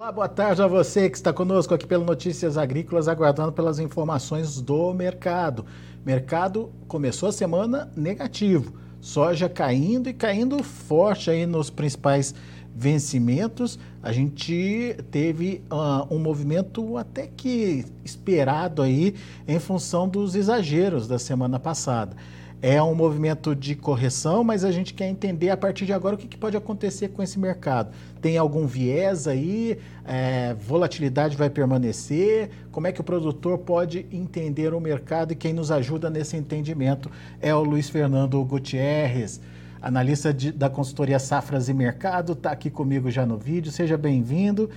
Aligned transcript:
Olá, 0.00 0.10
boa 0.10 0.28
tarde 0.28 0.62
a 0.62 0.66
você 0.66 1.10
que 1.10 1.16
está 1.18 1.30
conosco 1.30 1.74
aqui 1.74 1.86
pelo 1.86 2.06
Notícias 2.06 2.56
Agrícolas, 2.56 3.06
aguardando 3.06 3.52
pelas 3.52 3.78
informações 3.78 4.58
do 4.58 4.94
mercado. 4.94 5.66
Mercado 6.06 6.72
começou 6.88 7.28
a 7.28 7.32
semana 7.32 7.92
negativo, 7.94 8.72
soja 8.98 9.46
caindo 9.46 10.08
e 10.08 10.14
caindo 10.14 10.62
forte 10.62 11.30
aí 11.30 11.44
nos 11.44 11.68
principais 11.68 12.34
vencimentos. 12.74 13.78
A 14.02 14.10
gente 14.10 14.96
teve 15.10 15.62
uh, 15.70 16.06
um 16.10 16.18
movimento 16.18 16.96
até 16.96 17.26
que 17.26 17.84
esperado 18.02 18.80
aí 18.80 19.14
em 19.46 19.58
função 19.58 20.08
dos 20.08 20.34
exageros 20.34 21.06
da 21.06 21.18
semana 21.18 21.60
passada. 21.60 22.16
É 22.62 22.82
um 22.82 22.94
movimento 22.94 23.56
de 23.56 23.74
correção, 23.74 24.44
mas 24.44 24.64
a 24.64 24.70
gente 24.70 24.92
quer 24.92 25.08
entender 25.08 25.48
a 25.48 25.56
partir 25.56 25.86
de 25.86 25.94
agora 25.94 26.14
o 26.14 26.18
que, 26.18 26.28
que 26.28 26.36
pode 26.36 26.56
acontecer 26.58 27.08
com 27.08 27.22
esse 27.22 27.38
mercado. 27.38 27.90
Tem 28.20 28.36
algum 28.36 28.66
viés 28.66 29.26
aí? 29.26 29.78
É, 30.04 30.54
volatilidade 30.54 31.38
vai 31.38 31.48
permanecer? 31.48 32.50
Como 32.70 32.86
é 32.86 32.92
que 32.92 33.00
o 33.00 33.04
produtor 33.04 33.56
pode 33.58 34.04
entender 34.12 34.74
o 34.74 34.80
mercado? 34.80 35.32
E 35.32 35.36
quem 35.36 35.54
nos 35.54 35.70
ajuda 35.70 36.10
nesse 36.10 36.36
entendimento 36.36 37.10
é 37.40 37.54
o 37.54 37.62
Luiz 37.62 37.88
Fernando 37.88 38.44
Gutierrez 38.44 39.40
analista 39.82 40.32
de, 40.32 40.52
da 40.52 40.68
consultoria 40.68 41.18
Safras 41.18 41.68
e 41.68 41.74
Mercado, 41.74 42.32
está 42.32 42.50
aqui 42.50 42.68
comigo 42.68 43.10
já 43.10 43.24
no 43.24 43.38
vídeo. 43.38 43.72
Seja 43.72 43.96
bem-vindo. 43.96 44.68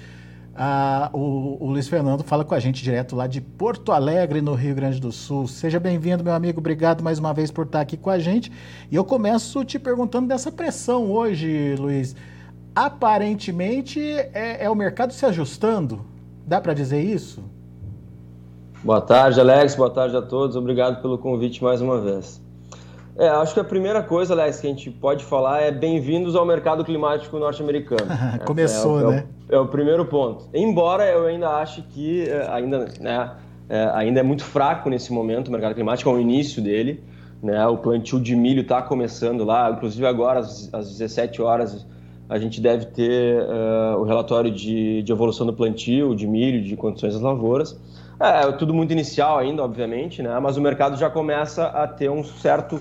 Ah, 0.56 1.10
o, 1.12 1.58
o, 1.60 1.72
Luiz 1.72 1.88
Fernando 1.88 2.24
fala 2.24 2.46
com 2.46 2.54
a 2.54 2.60
gente 2.60 2.84
direto 2.84 3.16
lá 3.16 3.26
de 3.26 3.42
Porto 3.42 3.92
Alegre, 3.92 4.40
no 4.40 4.54
Rio 4.54 4.76
Grande 4.76 5.02
do 5.02 5.12
Sul. 5.12 5.48
Seja 5.48 5.80
bem-vindo, 5.80 6.24
meu 6.24 6.34
amigo. 6.34 6.60
Obrigado 6.60 7.04
mais 7.04 7.18
uma 7.18 7.34
vez 7.34 7.50
por 7.50 7.66
estar 7.66 7.82
aqui 7.82 7.98
com 7.98 8.12
a 8.12 8.20
gente. 8.20 8.52
E 8.92 8.96
eu 8.96 9.04
começo 9.04 9.66
te 9.66 9.80
perguntando 9.80 10.28
dessa 10.28 10.52
pressão 10.52 11.12
hoje, 11.12 11.76
Luiz. 11.80 12.16
Aparentemente 12.76 14.00
é, 14.00 14.66
é 14.66 14.70
o 14.70 14.76
mercado 14.76 15.12
se 15.12 15.26
ajustando. 15.26 16.06
Dá 16.46 16.62
para 16.62 16.76
dizer 16.76 17.02
isso? 17.02 17.44
Boa 18.84 19.02
tarde, 19.02 19.40
Alex. 19.40 19.74
Boa 19.74 19.90
tarde 19.90 20.16
a 20.16 20.22
todos. 20.22 20.56
Obrigado 20.56 21.02
pelo 21.02 21.18
convite 21.18 21.64
mais 21.64 21.82
uma 21.82 22.00
vez. 22.00 22.43
É, 23.18 23.28
acho 23.28 23.54
que 23.54 23.60
a 23.60 23.64
primeira 23.64 24.02
coisa, 24.02 24.34
Alex, 24.34 24.60
que 24.60 24.68
a 24.68 24.70
gente 24.70 24.90
pode 24.90 25.24
falar 25.24 25.62
é 25.62 25.72
bem-vindos 25.72 26.36
ao 26.36 26.46
mercado 26.46 26.84
climático 26.84 27.38
norte-americano. 27.38 28.08
Começou, 28.46 29.00
é, 29.00 29.04
é, 29.04 29.08
né? 29.08 29.26
É 29.50 29.56
o, 29.56 29.58
é 29.58 29.60
o, 29.62 29.68
primeiro 29.68 30.06
ponto. 30.06 30.50
Embora 30.54 31.06
eu 31.06 31.28
ainda 31.28 31.50
ache 31.50 31.84
que 31.84 32.28
é, 32.28 32.48
ainda, 32.50 32.88
né, 33.00 33.32
é, 33.70 33.92
ainda 33.94 34.20
é 34.20 34.24
muito 34.24 34.44
fraco 34.44 34.90
nesse 34.90 35.14
momento 35.14 35.50
o 35.50 35.52
mercado 35.52 35.76
climático, 35.76 36.10
ao 36.10 36.20
início 36.20 36.62
dele. 36.62 37.04
Né, 37.42 37.68
o 37.68 37.78
plantio 37.78 38.20
de 38.20 38.36
milho 38.36 38.62
está 38.62 38.82
começando 38.82 39.44
lá, 39.44 39.70
inclusive 39.70 40.08
agora 40.08 40.40
às, 40.40 40.74
às 40.74 40.90
17 40.90 41.42
horas 41.42 41.86
a 42.30 42.40
gente 42.40 42.62
deve 42.62 42.86
ter 42.86 43.44
uh, 43.44 44.00
o 44.00 44.04
relatório 44.04 44.50
de, 44.50 45.04
de 45.04 45.12
evolução 45.12 45.46
do 45.46 45.54
plantio, 45.54 46.16
de 46.16 46.26
milho, 46.26 46.64
de 46.64 46.76
condições 46.76 47.14
das 47.14 47.22
lavouras. 47.22 47.78
É, 48.20 48.48
é 48.48 48.52
tudo 48.54 48.74
muito 48.74 48.92
inicial 48.92 49.38
ainda, 49.38 49.64
obviamente, 49.64 50.22
né? 50.22 50.40
mas 50.40 50.58
o 50.58 50.62
mercado 50.62 50.98
já 50.98 51.10
começa 51.10 51.66
a 51.66 51.88
ter 51.88 52.10
um 52.10 52.24
certo 52.24 52.80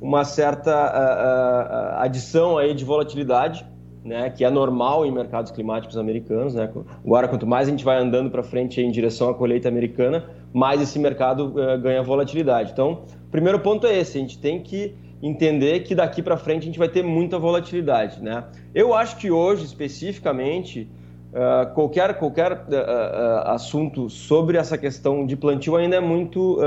uma 0.00 0.22
certa 0.22 0.70
uh, 0.70 1.96
uh, 1.96 2.02
adição 2.02 2.58
aí 2.58 2.74
de 2.74 2.84
volatilidade, 2.84 3.64
né, 4.04 4.28
que 4.28 4.44
é 4.44 4.50
normal 4.50 5.06
em 5.06 5.10
mercados 5.10 5.50
climáticos 5.50 5.96
americanos. 5.96 6.54
Né? 6.54 6.70
Agora, 7.02 7.26
quanto 7.26 7.46
mais 7.46 7.68
a 7.68 7.70
gente 7.70 7.84
vai 7.84 7.98
andando 7.98 8.30
para 8.30 8.42
frente 8.42 8.82
em 8.82 8.90
direção 8.90 9.30
à 9.30 9.34
colheita 9.34 9.66
americana, 9.66 10.26
mais 10.52 10.82
esse 10.82 10.98
mercado 10.98 11.46
uh, 11.46 11.80
ganha 11.80 12.02
volatilidade. 12.02 12.72
Então, 12.72 13.04
o 13.26 13.30
primeiro 13.30 13.60
ponto 13.60 13.86
é 13.86 13.98
esse: 13.98 14.18
a 14.18 14.20
gente 14.20 14.38
tem 14.38 14.62
que 14.62 14.94
entender 15.22 15.80
que 15.80 15.94
daqui 15.94 16.22
para 16.22 16.36
frente 16.36 16.64
a 16.64 16.66
gente 16.66 16.78
vai 16.78 16.88
ter 16.88 17.02
muita 17.02 17.38
volatilidade. 17.38 18.22
Né? 18.22 18.44
Eu 18.74 18.92
acho 18.92 19.16
que 19.16 19.30
hoje, 19.30 19.64
especificamente, 19.64 20.86
Uh, 21.34 21.74
qualquer 21.74 22.14
qualquer 22.14 22.52
uh, 22.52 22.56
uh, 22.56 23.50
assunto 23.50 24.08
sobre 24.08 24.56
essa 24.56 24.78
questão 24.78 25.26
de 25.26 25.34
plantio 25.34 25.74
ainda 25.74 25.96
é 25.96 26.00
muito 26.00 26.60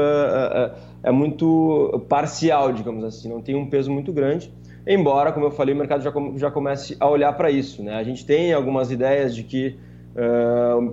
é 1.01 1.09
muito 1.09 2.03
parcial, 2.09 2.73
digamos 2.73 3.01
assim, 3.05 3.29
não 3.29 3.41
tem 3.41 3.55
um 3.55 3.69
peso 3.69 3.89
muito 3.89 4.11
grande. 4.11 4.51
Embora, 4.85 5.31
como 5.31 5.45
eu 5.45 5.51
falei, 5.51 5.73
o 5.73 5.77
mercado 5.77 6.01
já, 6.03 6.11
já 6.35 6.51
comece 6.51 6.97
a 6.99 7.07
olhar 7.09 7.31
para 7.33 7.49
isso. 7.49 7.81
Né? 7.81 7.95
A 7.95 8.03
gente 8.03 8.25
tem 8.25 8.53
algumas 8.53 8.91
ideias 8.91 9.33
de 9.33 9.43
que 9.43 9.77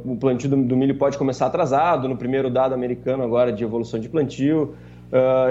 o 0.05 0.17
plantio 0.17 0.51
do, 0.51 0.57
do, 0.57 0.77
milho 0.77 0.97
pode 0.97 1.17
começar 1.17 1.47
atrasado, 1.47 2.09
no 2.09 2.17
primeiro 2.17 2.51
dado 2.51 2.75
americano 2.75 3.25
agora 3.25 3.53
de 3.53 3.65
evolução 3.65 3.99
de 3.99 4.09
plantio. 4.09 4.75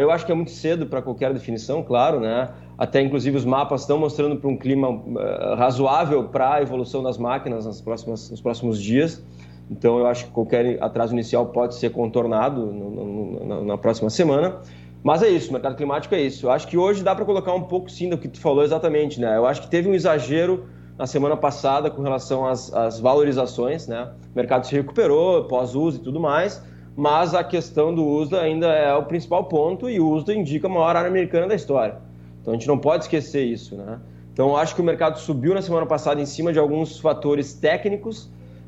Eu 0.02 0.12
acho 0.12 0.26
que 0.26 0.32
é 0.32 0.36
muito 0.36 0.52
cedo 0.52 0.86
para 0.86 1.02
qualquer 1.02 1.34
definição, 1.34 1.82
claro, 1.84 2.20
né? 2.20 2.50
Até, 2.78 3.02
inclusive, 3.02 3.38
os 3.38 3.46
mapas 3.46 3.82
estão 3.82 3.98
mostrando 3.98 4.36
para 4.38 4.50
um 4.50 4.58
clima 4.58 4.90
uh, 4.90 5.56
razoável 5.56 6.26
para 6.26 6.56
a 6.56 6.62
evolução 6.62 7.04
das 7.04 7.18
máquinas 7.18 7.66
nas 7.66 7.80
próximas, 7.80 8.30
nos 8.32 8.42
próximos 8.42 8.82
dias. 8.82 9.24
Então, 9.70 10.00
eu 10.00 10.08
acho 10.08 10.26
que 10.26 10.32
qualquer 10.32 10.82
atraso 10.82 11.14
inicial 11.14 11.46
pode 11.48 11.76
ser 11.76 11.92
contornado 11.92 12.66
no, 12.66 12.90
no, 12.90 13.46
na, 13.46 13.62
na, 13.62 13.78
próxima 13.78 14.10
semana. 14.10 14.58
Mas 15.04 15.22
é 15.22 15.30
isso, 15.30 15.50
o 15.50 15.54
mercado 15.54 15.76
climático 15.76 16.14
é 16.16 16.22
isso. 16.22 16.48
Eu 16.48 16.52
acho 16.52 16.68
que 16.68 16.78
hoje 16.78 17.04
dá 17.04 17.14
para 17.14 17.26
colocar 17.26 17.54
um 17.54 17.64
pouco, 17.64 17.90
sim, 17.90 18.10
do 18.10 18.18
que 18.18 18.28
tu 18.28 18.40
falou 18.40 18.64
exatamente. 18.64 19.20
Né? 19.20 19.38
Eu 19.38 19.46
acho 19.46 19.62
que 19.62 19.70
teve 19.70 19.88
um 19.88 19.94
exagero 19.94 20.66
na 20.98 21.06
semana 21.06 21.36
passada 21.36 21.90
com 21.90 22.02
relação 22.02 22.46
às, 22.46 22.74
às 22.74 23.00
valorizações. 23.00 23.88
Né? 23.88 24.10
O 24.34 24.36
mercado 24.36 24.66
se 24.66 24.74
recuperou 24.74 25.46
pós-uso 25.46 25.98
e 25.98 26.02
tudo 26.02 26.20
mais, 26.20 26.64
mas 26.96 27.34
a 27.34 27.44
questão 27.44 27.94
do 27.94 28.06
USDA 28.06 28.42
ainda 28.42 28.68
é 28.68 28.94
o 28.94 29.04
principal 29.04 29.46
ponto 29.46 29.90
e 29.90 30.00
o 30.00 30.10
USDA 30.12 30.34
indica 30.34 30.68
a 30.68 30.70
maior 30.70 30.96
área 30.96 31.10
americana 31.10 31.48
da 31.48 31.56
história. 31.56 31.96
Então 32.42 32.54
a 32.54 32.58
gente 32.58 32.68
não 32.68 32.78
pode 32.78 33.06
esquecer 33.06 33.44
isso, 33.44 33.76
né? 33.76 34.00
Então 34.32 34.58
acho 34.58 34.76
que 34.76 34.82
o 34.82 34.84
mercado 34.84 35.18
subiu 35.20 35.54
na 35.54 35.62
semana 35.62 35.86
passada 35.86 36.20
em 36.20 36.26
cima 36.26 36.52
de 36.52 36.60
alguns 36.60 37.00
fatores 37.00 37.54
técnicos 37.54 38.26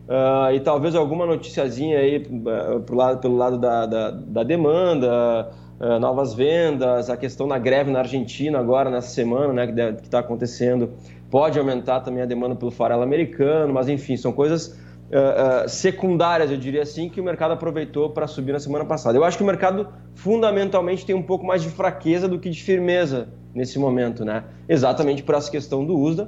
uh, 0.08 0.54
e 0.54 0.60
talvez 0.60 0.96
alguma 0.96 1.26
noticiazinha 1.26 2.00
aí 2.00 2.18
uh, 2.18 2.80
pro 2.82 2.96
lado, 2.96 3.20
pelo 3.20 3.36
lado 3.36 3.58
da, 3.58 3.86
da, 3.86 4.12
da 4.12 4.44
demanda, 4.44 5.52
uh, 5.80 6.00
novas 6.00 6.34
vendas, 6.34 7.10
a 7.10 7.18
questão 7.18 7.48
da 7.48 7.58
greve 7.58 7.92
na 7.92 8.00
Argentina 8.00 8.60
agora 8.60 8.90
nessa 8.90 9.10
semana, 9.10 9.54
né, 9.54 9.94
que 9.94 10.04
está 10.04 10.20
acontecendo, 10.20 10.92
pode 11.32 11.58
aumentar 11.58 12.02
também 12.02 12.22
a 12.22 12.26
demanda 12.26 12.56
pelo 12.56 12.72
farelo 12.72 13.02
americano, 13.02 13.74
mas 13.74 13.90
enfim, 13.90 14.16
são 14.16 14.32
coisas 14.32 14.80
Uh, 15.16 15.66
uh, 15.66 15.70
secundárias, 15.70 16.52
eu 16.52 16.58
diria 16.58 16.82
assim, 16.82 17.08
que 17.08 17.22
o 17.22 17.24
mercado 17.24 17.54
aproveitou 17.54 18.10
para 18.10 18.28
subir 18.28 18.52
na 18.52 18.60
semana 18.60 18.84
passada. 18.84 19.18
Eu 19.18 19.24
acho 19.24 19.38
que 19.38 19.44
o 19.44 19.46
mercado 19.46 19.88
fundamentalmente 20.14 21.06
tem 21.06 21.16
um 21.16 21.22
pouco 21.22 21.46
mais 21.46 21.64
de 21.64 21.70
fraqueza 21.70 22.28
do 22.28 22.38
que 22.38 22.50
de 22.50 22.62
firmeza 22.62 23.30
nesse 23.54 23.80
momento, 23.80 24.26
né? 24.26 24.44
Exatamente 24.68 25.24
por 25.24 25.34
essa 25.36 25.50
questão 25.50 25.86
do 25.86 25.98
USDA. 25.98 26.26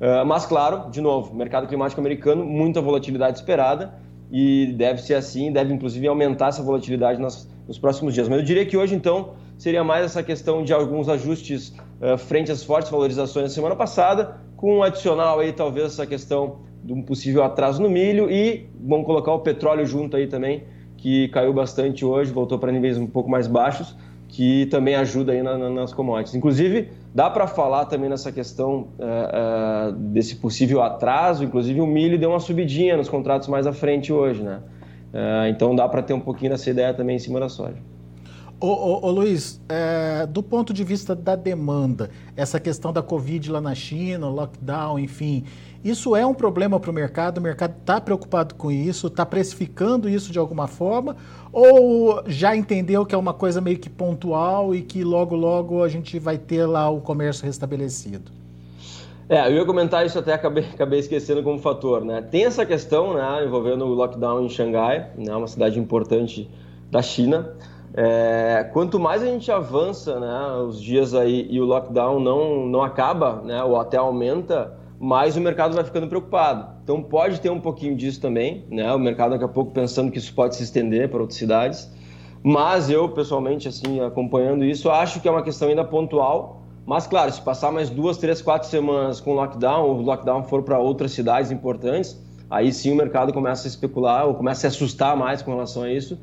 Uh, 0.00 0.26
mas, 0.26 0.44
claro, 0.46 0.90
de 0.90 1.00
novo, 1.00 1.32
mercado 1.32 1.68
climático 1.68 2.00
americano, 2.00 2.44
muita 2.44 2.80
volatilidade 2.80 3.38
esperada 3.38 3.94
e 4.32 4.74
deve 4.76 5.00
ser 5.00 5.14
assim, 5.14 5.52
deve 5.52 5.72
inclusive 5.72 6.08
aumentar 6.08 6.48
essa 6.48 6.60
volatilidade 6.60 7.20
nas, 7.20 7.48
nos 7.68 7.78
próximos 7.78 8.14
dias. 8.14 8.28
Mas 8.28 8.40
eu 8.40 8.44
diria 8.44 8.66
que 8.66 8.76
hoje, 8.76 8.96
então, 8.96 9.34
seria 9.56 9.84
mais 9.84 10.06
essa 10.06 10.24
questão 10.24 10.64
de 10.64 10.72
alguns 10.72 11.08
ajustes 11.08 11.72
uh, 12.00 12.18
frente 12.18 12.50
às 12.50 12.64
fortes 12.64 12.90
valorizações 12.90 13.44
da 13.44 13.54
semana 13.54 13.76
passada, 13.76 14.40
com 14.56 14.78
um 14.78 14.82
adicional 14.82 15.38
aí, 15.38 15.52
talvez, 15.52 15.92
essa 15.92 16.04
questão 16.04 16.73
de 16.84 16.92
um 16.92 17.02
possível 17.02 17.42
atraso 17.42 17.82
no 17.82 17.88
milho 17.88 18.30
e 18.30 18.66
vamos 18.80 19.06
colocar 19.06 19.32
o 19.32 19.40
petróleo 19.40 19.86
junto 19.86 20.16
aí 20.16 20.26
também, 20.26 20.64
que 20.96 21.28
caiu 21.28 21.52
bastante 21.52 22.04
hoje, 22.04 22.32
voltou 22.32 22.58
para 22.58 22.70
níveis 22.70 22.98
um 22.98 23.06
pouco 23.06 23.30
mais 23.30 23.46
baixos 23.46 23.96
que 24.34 24.66
também 24.66 24.96
ajuda 24.96 25.30
aí 25.30 25.42
na, 25.42 25.56
na, 25.56 25.70
nas 25.70 25.92
commodities. 25.92 26.34
Inclusive, 26.34 26.88
dá 27.14 27.30
para 27.30 27.46
falar 27.46 27.84
também 27.84 28.10
nessa 28.10 28.32
questão 28.32 28.88
uh, 28.98 29.90
uh, 29.90 29.92
desse 29.92 30.34
possível 30.36 30.82
atraso, 30.82 31.44
inclusive 31.44 31.80
o 31.80 31.86
milho 31.86 32.18
deu 32.18 32.30
uma 32.30 32.40
subidinha 32.40 32.96
nos 32.96 33.08
contratos 33.08 33.46
mais 33.46 33.64
à 33.64 33.72
frente 33.72 34.12
hoje, 34.12 34.42
né? 34.42 34.60
Uh, 35.12 35.46
então 35.48 35.76
dá 35.76 35.88
para 35.88 36.02
ter 36.02 36.14
um 36.14 36.20
pouquinho 36.20 36.50
dessa 36.50 36.68
ideia 36.68 36.92
também 36.92 37.14
em 37.14 37.20
cima 37.20 37.38
da 37.38 37.48
soja. 37.48 37.76
Ô, 38.60 38.66
ô, 38.66 39.06
ô 39.06 39.10
Luiz, 39.10 39.60
é, 39.68 40.26
do 40.26 40.42
ponto 40.42 40.72
de 40.72 40.82
vista 40.82 41.14
da 41.14 41.36
demanda, 41.36 42.10
essa 42.36 42.58
questão 42.58 42.92
da 42.92 43.02
Covid 43.02 43.52
lá 43.52 43.60
na 43.60 43.74
China, 43.74 44.28
lockdown, 44.28 44.98
enfim, 44.98 45.44
isso 45.84 46.16
é 46.16 46.24
um 46.24 46.32
problema 46.32 46.80
para 46.80 46.90
o 46.90 46.94
mercado? 46.94 47.38
O 47.38 47.42
mercado 47.42 47.74
está 47.78 48.00
preocupado 48.00 48.54
com 48.54 48.72
isso? 48.72 49.08
Está 49.08 49.26
precificando 49.26 50.08
isso 50.08 50.32
de 50.32 50.38
alguma 50.38 50.66
forma? 50.66 51.14
Ou 51.52 52.22
já 52.26 52.56
entendeu 52.56 53.04
que 53.04 53.14
é 53.14 53.18
uma 53.18 53.34
coisa 53.34 53.60
meio 53.60 53.78
que 53.78 53.90
pontual 53.90 54.74
e 54.74 54.80
que 54.80 55.04
logo, 55.04 55.36
logo 55.36 55.82
a 55.82 55.88
gente 55.88 56.18
vai 56.18 56.38
ter 56.38 56.64
lá 56.64 56.88
o 56.88 57.02
comércio 57.02 57.44
restabelecido? 57.44 58.32
É, 59.28 59.46
eu 59.46 59.56
ia 59.56 59.64
comentar 59.64 60.04
isso 60.04 60.18
até 60.18 60.32
acabei, 60.32 60.64
acabei 60.64 61.00
esquecendo 61.00 61.42
como 61.42 61.58
fator, 61.58 62.02
né? 62.02 62.22
Tem 62.22 62.44
essa 62.44 62.64
questão, 62.64 63.14
né, 63.14 63.44
envolvendo 63.44 63.84
o 63.84 63.94
lockdown 63.94 64.42
em 64.42 64.48
Xangai, 64.48 65.10
né, 65.16 65.34
uma 65.34 65.46
cidade 65.46 65.78
importante 65.78 66.50
da 66.90 67.02
China. 67.02 67.54
É, 67.94 68.68
quanto 68.72 68.98
mais 68.98 69.22
a 69.22 69.26
gente 69.26 69.50
avança, 69.52 70.18
né, 70.18 70.62
os 70.66 70.80
dias 70.80 71.14
aí 71.14 71.46
e 71.48 71.60
o 71.60 71.64
lockdown 71.64 72.20
não, 72.20 72.66
não 72.66 72.82
acaba, 72.82 73.42
né, 73.42 73.62
ou 73.62 73.78
até 73.78 73.96
aumenta, 73.96 74.74
mais 74.98 75.36
o 75.36 75.40
mercado 75.40 75.74
vai 75.74 75.84
ficando 75.84 76.06
preocupado. 76.06 76.74
Então 76.82 77.02
pode 77.02 77.40
ter 77.40 77.50
um 77.50 77.60
pouquinho 77.60 77.96
disso 77.96 78.20
também, 78.20 78.64
né? 78.70 78.92
O 78.92 78.98
mercado 78.98 79.30
daqui 79.30 79.44
a 79.44 79.48
pouco 79.48 79.72
pensando 79.72 80.10
que 80.10 80.18
isso 80.18 80.32
pode 80.34 80.56
se 80.56 80.62
estender 80.62 81.08
para 81.08 81.20
outras 81.20 81.38
cidades. 81.38 81.90
Mas 82.42 82.90
eu, 82.90 83.08
pessoalmente, 83.08 83.66
assim, 83.66 84.00
acompanhando 84.00 84.64
isso, 84.64 84.90
acho 84.90 85.20
que 85.20 85.26
é 85.26 85.30
uma 85.30 85.42
questão 85.42 85.68
ainda 85.68 85.82
pontual. 85.82 86.62
Mas, 86.84 87.06
claro, 87.06 87.32
se 87.32 87.40
passar 87.40 87.72
mais 87.72 87.88
duas, 87.88 88.18
três, 88.18 88.42
quatro 88.42 88.68
semanas 88.68 89.18
com 89.18 89.32
lockdown, 89.32 89.88
ou 89.88 89.96
o 89.96 90.02
lockdown 90.02 90.44
for 90.44 90.62
para 90.62 90.78
outras 90.78 91.12
cidades 91.12 91.50
importantes, 91.50 92.22
aí 92.50 92.70
sim 92.70 92.92
o 92.92 92.96
mercado 92.96 93.32
começa 93.32 93.66
a 93.66 93.68
especular 93.68 94.26
ou 94.26 94.34
começa 94.34 94.66
a 94.66 94.70
se 94.70 94.76
assustar 94.76 95.16
mais 95.16 95.40
com 95.40 95.52
relação 95.52 95.84
a 95.84 95.90
isso, 95.90 96.18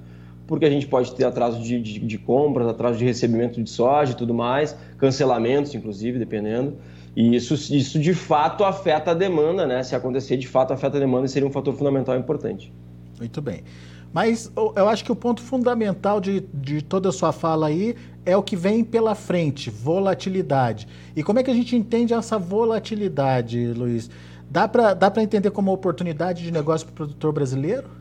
porque 0.45 0.65
a 0.65 0.69
gente 0.69 0.85
pode 0.85 1.11
ter 1.15 1.25
atraso 1.25 1.59
de, 1.63 1.81
de, 1.81 1.99
de 1.99 2.17
compras, 2.19 2.67
atraso 2.67 2.99
de 2.99 3.05
recebimento 3.05 3.61
de 3.61 3.69
soja 3.69 4.11
e 4.11 4.15
tudo 4.15 4.33
mais, 4.33 4.77
cancelamentos, 4.99 5.73
inclusive, 5.73 6.19
dependendo. 6.19 6.77
E 7.15 7.35
isso, 7.35 7.53
isso 7.53 7.99
de 7.99 8.13
fato 8.13 8.63
afeta 8.63 9.11
a 9.11 9.13
demanda, 9.13 9.67
né? 9.67 9.83
Se 9.83 9.95
acontecer, 9.95 10.37
de 10.37 10.47
fato 10.47 10.71
afeta 10.71 10.97
a 10.97 10.99
demanda 10.99 11.25
e 11.25 11.29
seria 11.29 11.47
um 11.47 11.51
fator 11.51 11.73
fundamental 11.73 12.17
importante. 12.17 12.73
Muito 13.19 13.41
bem. 13.41 13.63
Mas 14.13 14.51
eu 14.55 14.89
acho 14.89 15.05
que 15.05 15.11
o 15.11 15.15
ponto 15.15 15.41
fundamental 15.41 16.19
de, 16.19 16.41
de 16.53 16.81
toda 16.81 17.09
a 17.09 17.11
sua 17.11 17.31
fala 17.31 17.67
aí 17.67 17.95
é 18.25 18.35
o 18.35 18.43
que 18.43 18.55
vem 18.55 18.83
pela 18.83 19.15
frente, 19.15 19.69
volatilidade. 19.69 20.87
E 21.15 21.23
como 21.23 21.39
é 21.39 21.43
que 21.43 21.51
a 21.51 21.53
gente 21.53 21.75
entende 21.75 22.13
essa 22.13 22.37
volatilidade, 22.37 23.73
Luiz? 23.73 24.09
Dá 24.49 24.67
para 24.67 24.93
dá 24.93 25.11
entender 25.21 25.49
como 25.51 25.71
oportunidade 25.71 26.43
de 26.43 26.51
negócio 26.51 26.85
para 26.87 26.91
o 26.91 26.95
produtor 26.95 27.31
brasileiro? 27.31 28.00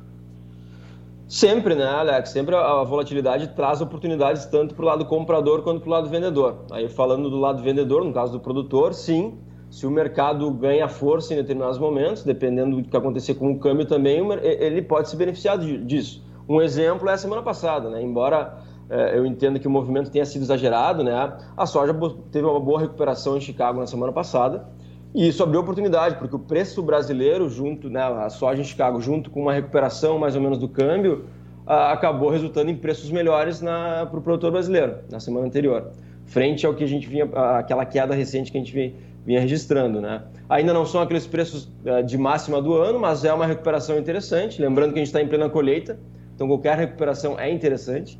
Sempre, 1.31 1.77
né, 1.77 1.85
Alex? 1.85 2.31
Sempre 2.31 2.56
a 2.56 2.82
volatilidade 2.82 3.47
traz 3.55 3.81
oportunidades 3.81 4.47
tanto 4.47 4.75
para 4.75 4.82
o 4.82 4.87
lado 4.88 5.06
comprador 5.06 5.62
quanto 5.62 5.79
para 5.79 5.88
o 5.88 5.93
lado 5.93 6.09
vendedor. 6.09 6.65
Aí 6.73 6.88
falando 6.88 7.31
do 7.31 7.38
lado 7.38 7.62
vendedor, 7.62 8.05
no 8.05 8.12
caso 8.12 8.32
do 8.32 8.41
produtor, 8.41 8.93
sim, 8.93 9.38
se 9.71 9.87
o 9.87 9.93
mercado 9.93 10.50
ganha 10.50 10.88
força 10.88 11.32
em 11.32 11.37
determinados 11.37 11.79
momentos, 11.79 12.25
dependendo 12.25 12.82
do 12.82 12.88
que 12.88 12.97
acontecer 12.97 13.35
com 13.35 13.53
o 13.53 13.61
câmbio 13.61 13.87
também, 13.87 14.21
ele 14.43 14.82
pode 14.82 15.09
se 15.09 15.15
beneficiar 15.15 15.56
disso. 15.56 16.21
Um 16.49 16.61
exemplo 16.61 17.09
é 17.09 17.12
a 17.12 17.17
semana 17.17 17.43
passada, 17.43 17.88
né? 17.88 18.03
Embora 18.03 18.59
é, 18.91 19.17
eu 19.17 19.25
entenda 19.25 19.61
que 19.61 19.69
o 19.69 19.71
movimento 19.71 20.11
tenha 20.11 20.25
sido 20.25 20.43
exagerado, 20.43 21.05
né? 21.05 21.15
A 21.56 21.65
soja 21.65 21.94
teve 22.33 22.44
uma 22.44 22.59
boa 22.59 22.81
recuperação 22.81 23.37
em 23.37 23.41
Chicago 23.41 23.79
na 23.79 23.87
semana 23.87 24.12
passada 24.12 24.67
e 25.15 25.29
isso 25.29 25.43
abriu 25.43 25.61
oportunidade, 25.61 26.17
porque 26.17 26.37
o 26.37 26.39
preço 26.39 26.83
brasileiro 26.83 27.49
junto, 27.49 27.91
né, 27.91 28.03
a 28.03 28.29
soja 28.29 28.61
em 28.61 28.65
Chicago 28.65 29.01
junto 29.01 29.31
com 29.31 29.43
uma 29.43 29.53
recuperação 29.53 30.19
mais 30.19 30.37
ou 30.37 30.43
menos 30.43 30.59
do 30.59 30.69
câmbio, 30.69 31.25
acabou 31.67 32.31
resultando 32.31 32.71
em 32.71 32.77
preços 32.77 33.11
melhores 33.11 33.61
para 33.61 34.19
o 34.19 34.21
produtor 34.21 34.51
brasileiro 34.51 34.97
na 35.11 35.21
semana 35.21 35.47
anterior, 35.47 35.91
frente 36.27 36.67
ao 36.67 36.75
que 36.75 36.83
a 36.83 36.87
gente 36.87 37.09
vinha, 37.09 37.25
aquela 37.59 37.85
queda 37.85 38.15
recente 38.15 38.51
que 38.51 38.59
a 38.59 38.61
gente 38.61 38.73
vinha 38.73 38.93
vinha 39.25 39.41
registrando. 39.41 40.01
Né? 40.01 40.23
Ainda 40.49 40.73
não 40.73 40.85
são 40.85 41.01
aqueles 41.01 41.27
preços 41.27 41.65
uh, 41.85 42.03
de 42.05 42.17
máxima 42.19 42.61
do 42.61 42.75
ano, 42.75 42.99
mas 42.99 43.25
é 43.25 43.33
uma 43.33 43.47
recuperação 43.47 43.99
interessante. 43.99 44.61
Lembrando 44.61 44.93
que 44.93 44.99
a 44.99 45.03
gente 45.03 45.09
está 45.09 45.21
em 45.21 45.29
plena 45.29 45.49
colheita, 45.49 45.99
então 46.35 46.47
qualquer 46.49 46.77
recuperação 46.77 47.39
é 47.39 47.51
interessante. 47.51 48.19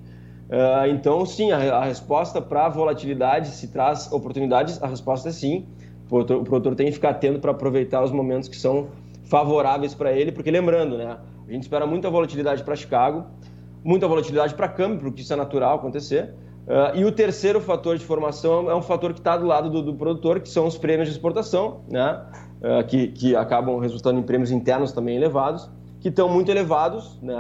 Uh, 0.49 0.87
então, 0.91 1.25
sim, 1.25 1.53
a 1.53 1.85
resposta 1.85 2.41
para 2.43 2.67
a 2.67 2.69
volatilidade, 2.69 3.49
se 3.49 3.69
traz 3.69 4.11
oportunidades, 4.13 4.83
a 4.83 4.87
resposta 4.87 5.29
é 5.29 5.33
sim. 5.33 5.67
Produtor, 6.11 6.37
o 6.39 6.45
produtor 6.45 6.75
tem 6.75 6.87
que 6.87 6.93
ficar 6.93 7.11
atento 7.11 7.41
para 7.41 7.53
aproveitar 7.53 8.05
os 8.05 8.11
momentos 8.11 8.49
que 8.49 8.57
são 8.57 8.89
favoráveis 9.25 9.95
para 9.95 10.13
ele, 10.13 10.33
porque 10.33 10.51
lembrando, 10.51 10.99
né, 10.99 11.17
a 11.49 11.53
gente 11.53 11.63
espera 11.63 11.87
muita 11.87 12.11
volatilidade 12.11 12.63
para 12.65 12.77
Chicago, 12.77 13.25
muita 13.83 14.07
volatilidade 14.07 14.55
para 14.55 14.69
câmbio, 14.69 14.99
porque 14.99 15.23
isso 15.23 15.33
é 15.33 15.37
natural 15.37 15.77
acontecer, 15.77 16.35
Uh, 16.71 16.95
e 16.95 17.05
o 17.05 17.11
terceiro 17.11 17.61
fator 17.61 17.99
de 17.99 18.05
formação 18.05 18.71
é 18.71 18.75
um 18.77 18.83
fator 18.83 19.13
que 19.13 19.19
está 19.19 19.37
do 19.37 19.45
lado 19.45 19.69
do, 19.69 19.83
do, 19.83 19.95
produtor, 19.95 20.39
que 20.39 20.49
são 20.49 20.69
os 20.69 20.79
prêmios 20.79 21.09
de 21.09 21.15
exportação, 21.15 21.81
né? 21.89 22.23
Uh, 22.61 22.87
que, 22.87 23.09
que 23.09 23.35
acabam 23.35 23.81
resultando 23.81 24.21
em 24.21 24.23
prêmios 24.23 24.53
internos 24.53 24.93
também 24.93 25.17
elevados, 25.17 25.69
que 25.99 26.09
estão 26.09 26.29
muito 26.29 26.49
elevados, 26.49 27.19
né? 27.21 27.37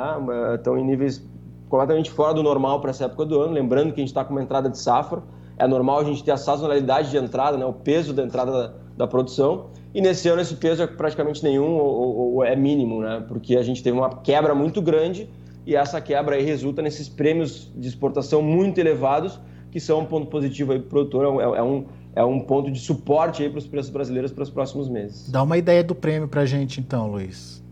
estão 0.57 0.77
em 0.77 0.85
níveis 0.85 1.25
completamente 1.69 2.11
fora 2.11 2.35
do 2.35 2.43
normal 2.43 2.81
para 2.81 2.91
essa 2.91 3.05
época 3.05 3.25
do 3.25 3.41
ano. 3.41 3.53
Lembrando 3.53 3.93
que 3.93 4.01
a 4.01 4.03
gente 4.03 4.09
está 4.09 4.25
com 4.25 4.33
uma 4.33 4.43
entrada 4.43 4.69
de 4.69 4.79
safra, 4.79 5.23
é 5.61 5.69
normal 5.69 6.01
a 6.01 6.05
gente 6.05 6.25
ter 6.25 6.31
a 6.31 6.39
sazonalidade 6.39 7.11
de 7.11 7.19
entrada, 7.19 7.59
né? 7.59 7.67
o 7.67 7.73
peso 7.73 8.15
da 8.15 8.23
entrada 8.23 8.51
da, 8.51 8.73
da 8.97 9.07
produção. 9.07 9.67
E 9.93 10.01
nesse 10.01 10.27
ano 10.29 10.41
esse 10.41 10.57
peso 10.57 10.83
é 10.83 10.87
praticamente 10.87 11.45
nenhum 11.45 11.75
ou, 11.75 12.35
ou, 12.35 12.45
é 12.45 12.57
mínimo, 12.57 13.03
né? 13.03 13.23
porque 13.29 13.57
a 13.57 13.63
gente 13.63 13.83
teve 13.83 13.99
uma 13.99 14.09
quebra 14.09 14.55
muito 14.55 14.81
grande 14.81 15.29
e 15.67 15.77
essa 15.77 16.01
quebra 16.01 16.37
aí 16.37 16.43
resulta 16.43 16.81
nesses 16.81 17.11
prêmios 17.11 17.71
de 17.77 17.87
exportação 17.87 18.41
muito 18.41 18.79
elevados, 18.79 19.39
que 19.71 19.79
são 19.79 20.01
um 20.01 20.07
ponto 20.07 20.29
positivo 20.29 20.73
aí 20.73 20.79
para 20.79 20.87
o 20.87 20.89
produtor, 20.89 21.41
é, 21.43 21.59
é, 21.59 21.63
um, 21.63 21.85
é 22.17 22.25
um 22.25 22.41
ponto 22.41 22.71
de 22.71 22.79
suporte 22.79 23.43
aí 23.43 23.51
para 23.51 23.59
os 23.59 23.67
preços 23.67 23.91
brasileiros 23.91 24.33
para 24.33 24.43
os 24.43 24.51
próximos 24.51 24.89
meses. 24.89 25.31
Dá 25.31 25.43
uma 25.43 25.59
ideia 25.59 25.85
do 25.85 25.95
prêmio 25.95 26.27
para 26.27 26.41
a 26.41 26.47
gente 26.47 26.81
então, 26.81 27.07
Luiz. 27.07 27.63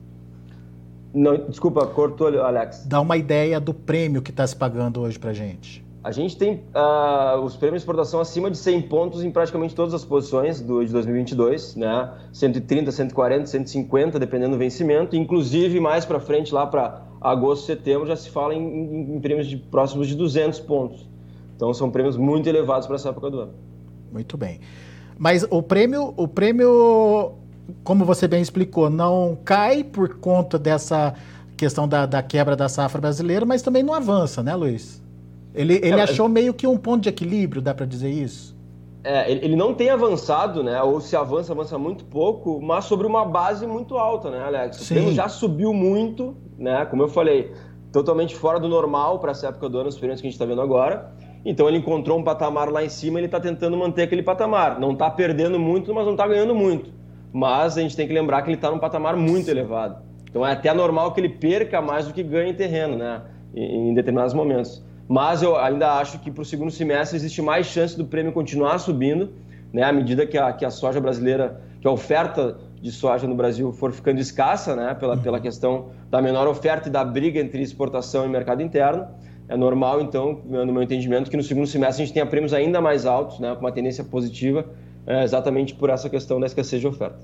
Não, 1.14 1.38
desculpa, 1.48 1.86
cortou, 1.86 2.28
Alex. 2.42 2.84
Dá 2.84 3.00
uma 3.00 3.16
ideia 3.16 3.58
do 3.58 3.72
prêmio 3.72 4.20
que 4.20 4.30
está 4.30 4.46
se 4.46 4.54
pagando 4.54 5.00
hoje 5.00 5.18
para 5.18 5.30
a 5.30 5.34
gente. 5.34 5.87
A 6.08 6.10
gente 6.10 6.38
tem 6.38 6.64
uh, 6.74 7.38
os 7.44 7.54
prêmios 7.54 7.82
de 7.82 7.84
exportação 7.84 8.18
acima 8.18 8.50
de 8.50 8.56
100 8.56 8.80
pontos 8.88 9.22
em 9.22 9.30
praticamente 9.30 9.74
todas 9.74 9.92
as 9.92 10.06
posições 10.06 10.58
do, 10.58 10.82
de 10.82 10.90
2022, 10.90 11.76
né? 11.76 12.10
130, 12.32 12.90
140, 12.90 13.44
150, 13.44 14.18
dependendo 14.18 14.52
do 14.52 14.58
vencimento. 14.58 15.14
Inclusive, 15.14 15.78
mais 15.78 16.06
para 16.06 16.18
frente, 16.18 16.54
lá 16.54 16.66
para 16.66 17.02
agosto, 17.20 17.66
setembro, 17.66 18.06
já 18.06 18.16
se 18.16 18.30
fala 18.30 18.54
em, 18.54 18.58
em, 18.58 19.16
em, 19.16 19.20
prêmios 19.20 19.46
de 19.46 19.58
próximos 19.58 20.08
de 20.08 20.16
200 20.16 20.58
pontos. 20.60 21.06
Então, 21.54 21.74
são 21.74 21.90
prêmios 21.90 22.16
muito 22.16 22.48
elevados 22.48 22.86
para 22.86 22.96
essa 22.96 23.10
época 23.10 23.28
do 23.28 23.40
ano. 23.40 23.52
Muito 24.10 24.38
bem. 24.38 24.60
Mas 25.18 25.46
o 25.50 25.62
prêmio, 25.62 26.14
o 26.16 26.26
prêmio, 26.26 27.34
como 27.84 28.06
você 28.06 28.26
bem 28.26 28.40
explicou, 28.40 28.88
não 28.88 29.36
cai 29.44 29.84
por 29.84 30.14
conta 30.14 30.58
dessa 30.58 31.12
questão 31.54 31.86
da, 31.86 32.06
da 32.06 32.22
quebra 32.22 32.56
da 32.56 32.66
safra 32.66 32.98
brasileira, 32.98 33.44
mas 33.44 33.60
também 33.60 33.82
não 33.82 33.92
avança, 33.92 34.42
né, 34.42 34.54
Luiz? 34.54 35.06
Ele, 35.54 35.74
ele 35.76 36.00
é, 36.00 36.02
achou 36.02 36.28
meio 36.28 36.52
que 36.54 36.66
um 36.66 36.76
ponto 36.76 37.02
de 37.02 37.08
equilíbrio, 37.08 37.60
dá 37.60 37.74
para 37.74 37.86
dizer 37.86 38.10
isso? 38.10 38.56
É, 39.04 39.30
ele 39.30 39.56
não 39.56 39.72
tem 39.72 39.90
avançado, 39.90 40.62
né? 40.62 40.82
Ou 40.82 41.00
se 41.00 41.16
avança, 41.16 41.52
avança 41.52 41.78
muito 41.78 42.04
pouco, 42.04 42.60
mas 42.60 42.84
sobre 42.84 43.06
uma 43.06 43.24
base 43.24 43.66
muito 43.66 43.96
alta, 43.96 44.30
né, 44.30 44.42
Alex? 44.42 44.76
Sim. 44.76 44.84
O 44.84 44.96
prêmio 44.96 45.14
já 45.14 45.28
subiu 45.28 45.72
muito, 45.72 46.36
né? 46.58 46.84
Como 46.86 47.02
eu 47.02 47.08
falei, 47.08 47.52
totalmente 47.92 48.34
fora 48.34 48.58
do 48.58 48.68
normal 48.68 49.18
para 49.18 49.30
essa 49.30 49.48
época 49.48 49.68
do 49.68 49.78
ano, 49.78 49.88
os 49.88 49.96
prêmios 49.96 50.20
que 50.20 50.26
a 50.26 50.30
gente 50.30 50.34
está 50.34 50.44
vendo 50.44 50.60
agora. 50.60 51.12
Então 51.44 51.68
ele 51.68 51.78
encontrou 51.78 52.18
um 52.18 52.24
patamar 52.24 52.70
lá 52.70 52.84
em 52.84 52.88
cima, 52.88 53.18
ele 53.18 53.26
está 53.26 53.40
tentando 53.40 53.76
manter 53.76 54.02
aquele 54.02 54.22
patamar. 54.22 54.78
Não 54.80 54.92
está 54.92 55.08
perdendo 55.08 55.58
muito, 55.58 55.94
mas 55.94 56.04
não 56.04 56.12
está 56.12 56.26
ganhando 56.26 56.54
muito. 56.54 56.92
Mas 57.32 57.78
a 57.78 57.80
gente 57.80 57.96
tem 57.96 58.06
que 58.06 58.12
lembrar 58.12 58.42
que 58.42 58.48
ele 58.48 58.56
está 58.56 58.70
num 58.70 58.78
patamar 58.78 59.16
muito 59.16 59.48
elevado. 59.48 60.02
Então 60.28 60.44
é 60.44 60.52
até 60.52 60.74
normal 60.74 61.12
que 61.12 61.20
ele 61.20 61.28
perca 61.28 61.80
mais 61.80 62.06
do 62.06 62.12
que 62.12 62.22
ganha 62.22 62.50
em 62.50 62.54
terreno, 62.54 62.96
né? 62.96 63.22
Em, 63.54 63.90
em 63.90 63.94
determinados 63.94 64.34
momentos 64.34 64.86
mas 65.08 65.42
eu 65.42 65.56
ainda 65.56 65.94
acho 65.94 66.18
que 66.18 66.30
para 66.30 66.42
o 66.42 66.44
segundo 66.44 66.70
semestre 66.70 67.16
existe 67.16 67.40
mais 67.40 67.66
chance 67.66 67.96
do 67.96 68.04
prêmio 68.04 68.30
continuar 68.30 68.78
subindo, 68.78 69.30
né, 69.72 69.82
à 69.82 69.92
medida 69.92 70.26
que 70.26 70.36
a, 70.36 70.52
que 70.52 70.64
a 70.64 70.70
soja 70.70 71.00
brasileira, 71.00 71.60
que 71.80 71.88
a 71.88 71.90
oferta 71.90 72.58
de 72.80 72.92
soja 72.92 73.26
no 73.26 73.34
Brasil 73.34 73.72
for 73.72 73.90
ficando 73.90 74.20
escassa, 74.20 74.76
né, 74.76 74.94
pela, 74.94 75.14
uhum. 75.14 75.22
pela 75.22 75.40
questão 75.40 75.90
da 76.10 76.20
menor 76.20 76.46
oferta 76.46 76.88
e 76.88 76.92
da 76.92 77.04
briga 77.04 77.40
entre 77.40 77.62
exportação 77.62 78.26
e 78.26 78.28
mercado 78.28 78.62
interno. 78.62 79.06
É 79.48 79.56
normal, 79.56 80.02
então, 80.02 80.42
no 80.44 80.72
meu 80.72 80.82
entendimento, 80.82 81.30
que 81.30 81.36
no 81.36 81.42
segundo 81.42 81.66
semestre 81.66 82.02
a 82.02 82.06
gente 82.06 82.12
tenha 82.12 82.26
prêmios 82.26 82.52
ainda 82.52 82.82
mais 82.82 83.06
altos, 83.06 83.40
né, 83.40 83.54
com 83.54 83.60
uma 83.60 83.72
tendência 83.72 84.04
positiva, 84.04 84.66
é, 85.06 85.24
exatamente 85.24 85.74
por 85.74 85.88
essa 85.88 86.10
questão 86.10 86.38
da 86.38 86.46
escassez 86.46 86.82
de 86.82 86.86
oferta. 86.86 87.18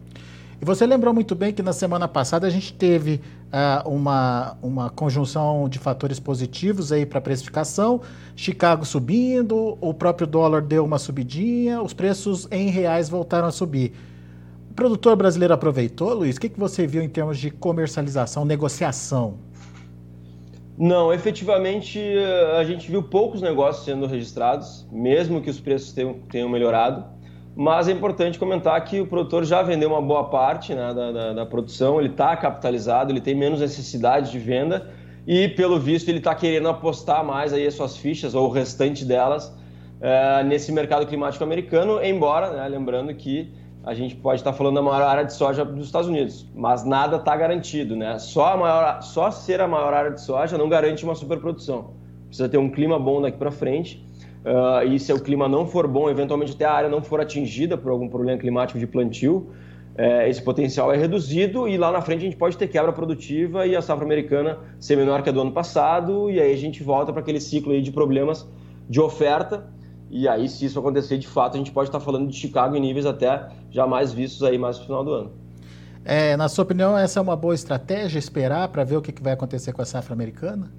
E 0.64 0.66
você 0.66 0.86
lembrou 0.86 1.12
muito 1.12 1.34
bem 1.34 1.52
que 1.52 1.62
na 1.62 1.74
semana 1.74 2.08
passada 2.08 2.46
a 2.46 2.50
gente 2.50 2.72
teve 2.72 3.20
uh, 3.52 3.86
uma, 3.86 4.56
uma 4.62 4.88
conjunção 4.88 5.68
de 5.68 5.78
fatores 5.78 6.18
positivos 6.18 6.90
aí 6.90 7.04
para 7.04 7.18
a 7.18 7.20
precificação, 7.20 8.00
Chicago 8.34 8.82
subindo, 8.82 9.76
o 9.78 9.92
próprio 9.92 10.26
dólar 10.26 10.62
deu 10.62 10.82
uma 10.82 10.98
subidinha, 10.98 11.82
os 11.82 11.92
preços 11.92 12.48
em 12.50 12.70
reais 12.70 13.10
voltaram 13.10 13.46
a 13.46 13.50
subir. 13.50 13.92
O 14.70 14.72
produtor 14.72 15.14
brasileiro 15.16 15.52
aproveitou, 15.52 16.14
Luiz? 16.14 16.36
O 16.36 16.40
que, 16.40 16.48
que 16.48 16.58
você 16.58 16.86
viu 16.86 17.02
em 17.02 17.10
termos 17.10 17.36
de 17.36 17.50
comercialização, 17.50 18.46
negociação? 18.46 19.34
Não, 20.78 21.12
efetivamente 21.12 22.00
a 22.58 22.64
gente 22.64 22.90
viu 22.90 23.02
poucos 23.02 23.42
negócios 23.42 23.84
sendo 23.84 24.06
registrados, 24.06 24.88
mesmo 24.90 25.42
que 25.42 25.50
os 25.50 25.60
preços 25.60 25.92
tenham, 25.92 26.14
tenham 26.30 26.48
melhorado. 26.48 27.04
Mas 27.56 27.86
é 27.86 27.92
importante 27.92 28.38
comentar 28.38 28.82
que 28.84 29.00
o 29.00 29.06
produtor 29.06 29.44
já 29.44 29.62
vendeu 29.62 29.88
uma 29.88 30.02
boa 30.02 30.24
parte 30.24 30.74
né, 30.74 30.92
da, 30.92 31.12
da, 31.12 31.32
da, 31.32 31.46
produção, 31.46 32.00
ele 32.00 32.08
está 32.08 32.36
capitalizado, 32.36 33.12
ele 33.12 33.20
tem 33.20 33.34
menos 33.34 33.60
necessidade 33.60 34.32
de 34.32 34.38
venda 34.40 34.90
e, 35.24 35.48
pelo 35.48 35.78
visto, 35.78 36.08
ele 36.08 36.18
está 36.18 36.34
querendo 36.34 36.68
apostar 36.68 37.24
mais 37.24 37.52
aí 37.52 37.64
as 37.64 37.74
suas 37.74 37.96
fichas 37.96 38.34
ou 38.34 38.48
o 38.48 38.50
restante 38.50 39.04
delas 39.04 39.56
é, 40.00 40.42
nesse 40.42 40.72
mercado 40.72 41.06
climático 41.06 41.44
americano, 41.44 42.02
embora, 42.02 42.50
né, 42.50 42.68
lembrando 42.68 43.14
que 43.14 43.52
a 43.84 43.94
gente 43.94 44.16
pode 44.16 44.40
estar 44.40 44.50
tá 44.50 44.56
falando 44.56 44.74
da 44.74 44.82
maior 44.82 45.02
área 45.02 45.24
de 45.24 45.32
soja 45.32 45.64
dos 45.64 45.86
Estados 45.86 46.08
Unidos, 46.08 46.46
mas 46.54 46.84
nada 46.84 47.16
está 47.16 47.36
garantido, 47.36 47.94
né? 47.94 48.18
Só, 48.18 48.54
a 48.54 48.56
maior, 48.56 49.02
só 49.02 49.30
ser 49.30 49.60
a 49.60 49.68
maior 49.68 49.92
área 49.92 50.10
de 50.10 50.20
soja 50.20 50.58
não 50.58 50.68
garante 50.68 51.04
uma 51.04 51.14
superprodução. 51.14 51.92
Precisa 52.26 52.48
ter 52.48 52.58
um 52.58 52.70
clima 52.70 52.98
bom 52.98 53.20
daqui 53.20 53.38
para 53.38 53.50
frente 53.50 54.04
Uh, 54.44 54.86
e 54.86 55.00
se 55.00 55.12
o 55.12 55.18
clima 55.20 55.48
não 55.48 55.66
for 55.66 55.88
bom, 55.88 56.10
eventualmente 56.10 56.52
até 56.52 56.66
a 56.66 56.72
área 56.72 56.88
não 56.90 57.02
for 57.02 57.20
atingida 57.20 57.78
por 57.78 57.90
algum 57.90 58.08
problema 58.08 58.38
climático 58.38 58.78
de 58.78 58.86
plantio, 58.86 59.50
é, 59.96 60.28
esse 60.28 60.42
potencial 60.42 60.92
é 60.92 60.96
reduzido 60.96 61.68
e 61.68 61.78
lá 61.78 61.92
na 61.92 62.02
frente 62.02 62.20
a 62.20 62.24
gente 62.24 62.36
pode 62.36 62.58
ter 62.58 62.66
quebra 62.66 62.92
produtiva 62.92 63.64
e 63.64 63.76
a 63.76 63.80
safra 63.80 64.04
americana 64.04 64.58
ser 64.78 64.96
menor 64.96 65.22
que 65.22 65.28
a 65.28 65.32
do 65.32 65.40
ano 65.40 65.52
passado 65.52 66.28
e 66.30 66.40
aí 66.40 66.52
a 66.52 66.56
gente 66.56 66.82
volta 66.82 67.12
para 67.12 67.22
aquele 67.22 67.40
ciclo 67.40 67.72
aí 67.72 67.80
de 67.80 67.92
problemas 67.92 68.46
de 68.90 69.00
oferta 69.00 69.68
e 70.10 70.26
aí 70.26 70.48
se 70.48 70.64
isso 70.64 70.78
acontecer 70.80 71.16
de 71.16 71.28
fato 71.28 71.54
a 71.54 71.58
gente 71.58 71.70
pode 71.70 71.88
estar 71.88 72.00
falando 72.00 72.28
de 72.28 72.36
Chicago 72.36 72.74
em 72.74 72.80
níveis 72.80 73.06
até 73.06 73.48
jamais 73.70 74.12
vistos 74.12 74.42
aí 74.42 74.58
mais 74.58 74.78
no 74.78 74.84
final 74.84 75.04
do 75.04 75.12
ano. 75.12 75.32
É, 76.04 76.36
na 76.36 76.48
sua 76.48 76.64
opinião, 76.64 76.98
essa 76.98 77.18
é 77.18 77.22
uma 77.22 77.34
boa 77.34 77.54
estratégia, 77.54 78.18
esperar 78.18 78.68
para 78.68 78.84
ver 78.84 78.96
o 78.96 79.00
que, 79.00 79.10
que 79.10 79.22
vai 79.22 79.32
acontecer 79.32 79.72
com 79.72 79.80
a 79.80 79.86
safra 79.86 80.12
americana? 80.12 80.70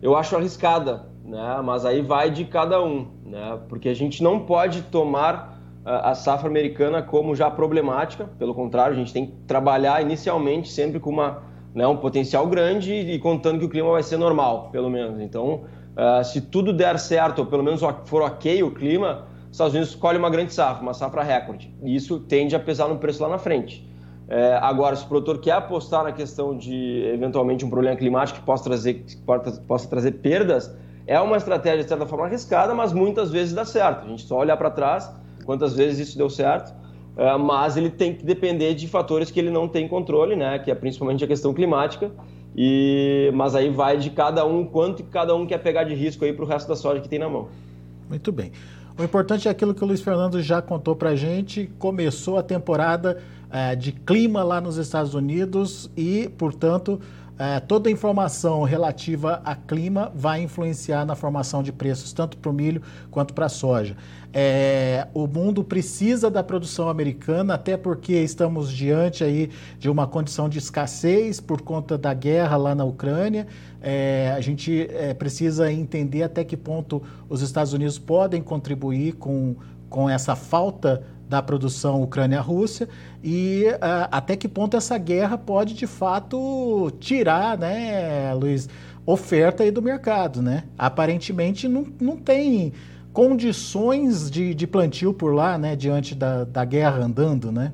Eu 0.00 0.14
acho 0.14 0.36
arriscada, 0.36 1.06
né? 1.24 1.60
mas 1.64 1.84
aí 1.84 2.02
vai 2.02 2.30
de 2.30 2.44
cada 2.44 2.82
um, 2.82 3.06
né? 3.24 3.58
porque 3.68 3.88
a 3.88 3.94
gente 3.94 4.22
não 4.22 4.40
pode 4.40 4.82
tomar 4.82 5.54
a 5.84 6.14
safra 6.14 6.48
americana 6.48 7.02
como 7.02 7.36
já 7.36 7.50
problemática, 7.50 8.28
pelo 8.38 8.54
contrário, 8.54 8.94
a 8.94 8.98
gente 8.98 9.12
tem 9.12 9.26
que 9.26 9.32
trabalhar 9.46 10.00
inicialmente 10.00 10.70
sempre 10.70 10.98
com 10.98 11.10
uma, 11.10 11.42
né, 11.74 11.86
um 11.86 11.96
potencial 11.96 12.46
grande 12.46 12.92
e 12.94 13.18
contando 13.18 13.58
que 13.58 13.66
o 13.66 13.68
clima 13.68 13.90
vai 13.90 14.02
ser 14.02 14.16
normal, 14.16 14.70
pelo 14.72 14.88
menos. 14.88 15.20
Então, 15.20 15.64
uh, 15.94 16.24
se 16.24 16.40
tudo 16.40 16.72
der 16.72 16.98
certo, 16.98 17.40
ou 17.40 17.46
pelo 17.46 17.62
menos 17.62 17.82
for 18.06 18.22
ok 18.22 18.62
o 18.62 18.70
clima, 18.70 19.26
os 19.44 19.52
Estados 19.52 19.74
Unidos 19.74 19.90
escolhe 19.90 20.16
uma 20.16 20.30
grande 20.30 20.54
safra, 20.54 20.82
uma 20.82 20.94
safra 20.94 21.22
recorde. 21.22 21.74
E 21.82 21.94
isso 21.94 22.18
tende 22.18 22.56
a 22.56 22.60
pesar 22.60 22.88
no 22.88 22.96
preço 22.96 23.22
lá 23.22 23.28
na 23.28 23.38
frente. 23.38 23.86
É, 24.26 24.58
agora, 24.62 24.96
se 24.96 25.04
o 25.04 25.08
produtor 25.08 25.38
quer 25.38 25.52
apostar 25.52 26.02
na 26.02 26.12
questão 26.12 26.56
de 26.56 27.04
eventualmente 27.12 27.62
um 27.62 27.68
problema 27.68 27.94
climático 27.94 28.40
que 28.40 28.46
possa 28.46 28.64
trazer, 28.64 28.94
que 28.94 29.16
possa, 29.18 29.60
possa 29.60 29.86
trazer 29.86 30.12
perdas, 30.12 30.74
é 31.06 31.20
uma 31.20 31.36
estratégia 31.36 31.82
de 31.82 31.88
certa 31.88 32.06
forma 32.06 32.26
arriscada, 32.26 32.74
mas 32.74 32.92
muitas 32.92 33.30
vezes 33.30 33.52
dá 33.54 33.64
certo. 33.64 34.06
A 34.06 34.08
gente 34.08 34.22
só 34.22 34.38
olhar 34.38 34.56
para 34.56 34.70
trás 34.70 35.10
quantas 35.44 35.74
vezes 35.74 36.08
isso 36.08 36.18
deu 36.18 36.30
certo, 36.30 36.70
uh, 37.16 37.38
mas 37.38 37.76
ele 37.76 37.90
tem 37.90 38.14
que 38.14 38.24
depender 38.24 38.74
de 38.74 38.88
fatores 38.88 39.30
que 39.30 39.38
ele 39.38 39.50
não 39.50 39.68
tem 39.68 39.86
controle, 39.86 40.34
né, 40.34 40.58
que 40.58 40.70
é 40.70 40.74
principalmente 40.74 41.22
a 41.22 41.26
questão 41.26 41.52
climática, 41.52 42.10
e, 42.56 43.30
mas 43.34 43.54
aí 43.54 43.68
vai 43.68 43.98
de 43.98 44.10
cada 44.10 44.46
um, 44.46 44.64
quanto 44.64 45.02
cada 45.04 45.34
um 45.34 45.46
quer 45.46 45.58
pegar 45.58 45.84
de 45.84 45.94
risco 45.94 46.24
aí 46.24 46.32
para 46.32 46.44
o 46.44 46.48
resto 46.48 46.68
da 46.68 46.76
soja 46.76 47.00
que 47.00 47.08
tem 47.08 47.18
na 47.18 47.28
mão. 47.28 47.48
Muito 48.08 48.30
bem. 48.32 48.52
O 48.96 49.02
importante 49.02 49.48
é 49.48 49.50
aquilo 49.50 49.74
que 49.74 49.82
o 49.82 49.86
Luiz 49.88 50.00
Fernando 50.00 50.40
já 50.40 50.62
contou 50.62 50.94
para 50.94 51.10
a 51.10 51.16
gente. 51.16 51.68
Começou 51.80 52.38
a 52.38 52.44
temporada 52.44 53.20
uh, 53.48 53.76
de 53.76 53.90
clima 53.90 54.44
lá 54.44 54.60
nos 54.60 54.76
Estados 54.76 55.14
Unidos 55.14 55.90
e, 55.96 56.28
portanto, 56.38 57.00
é, 57.36 57.58
toda 57.58 57.90
informação 57.90 58.62
relativa 58.62 59.40
a 59.44 59.56
clima 59.56 60.12
vai 60.14 60.40
influenciar 60.40 61.04
na 61.04 61.16
formação 61.16 61.62
de 61.62 61.72
preços, 61.72 62.12
tanto 62.12 62.36
para 62.38 62.50
o 62.50 62.54
milho 62.54 62.80
quanto 63.10 63.34
para 63.34 63.46
a 63.46 63.48
soja. 63.48 63.96
É, 64.32 65.06
o 65.12 65.26
mundo 65.26 65.64
precisa 65.64 66.30
da 66.30 66.42
produção 66.42 66.88
americana, 66.88 67.54
até 67.54 67.76
porque 67.76 68.14
estamos 68.14 68.72
diante 68.72 69.24
aí 69.24 69.50
de 69.78 69.88
uma 69.88 70.06
condição 70.06 70.48
de 70.48 70.58
escassez 70.58 71.40
por 71.40 71.60
conta 71.62 71.98
da 71.98 72.14
guerra 72.14 72.56
lá 72.56 72.74
na 72.74 72.84
Ucrânia. 72.84 73.46
É, 73.80 74.32
a 74.36 74.40
gente 74.40 74.88
é, 74.90 75.12
precisa 75.12 75.72
entender 75.72 76.22
até 76.22 76.44
que 76.44 76.56
ponto 76.56 77.02
os 77.28 77.42
Estados 77.42 77.72
Unidos 77.72 77.98
podem 77.98 78.42
contribuir 78.42 79.14
com, 79.14 79.56
com 79.88 80.08
essa 80.08 80.36
falta 80.36 81.02
da 81.28 81.42
produção 81.42 82.02
Ucrânia-Rússia 82.02 82.88
e 83.22 83.64
uh, 83.66 84.08
até 84.10 84.36
que 84.36 84.48
ponto 84.48 84.76
essa 84.76 84.98
guerra 84.98 85.38
pode 85.38 85.74
de 85.74 85.86
fato 85.86 86.90
tirar, 87.00 87.56
né, 87.58 88.32
Luiz, 88.34 88.68
oferta 89.06 89.62
aí 89.62 89.70
do 89.70 89.82
mercado, 89.82 90.40
né? 90.42 90.64
Aparentemente 90.78 91.68
não, 91.68 91.86
não 92.00 92.16
tem 92.16 92.72
condições 93.12 94.30
de, 94.30 94.54
de 94.54 94.66
plantio 94.66 95.14
por 95.14 95.34
lá, 95.34 95.56
né, 95.56 95.76
diante 95.76 96.14
da, 96.14 96.44
da 96.44 96.64
guerra 96.64 97.04
andando, 97.04 97.52
né? 97.52 97.72